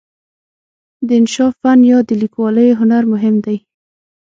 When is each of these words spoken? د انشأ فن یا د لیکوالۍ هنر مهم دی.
د 1.07 1.09
انشأ 1.19 1.47
فن 1.59 1.79
یا 1.91 1.99
د 2.09 2.11
لیکوالۍ 2.21 2.67
هنر 2.79 3.03
مهم 3.13 3.35
دی. 3.45 3.57